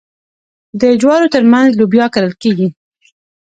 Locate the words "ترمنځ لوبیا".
1.33-2.05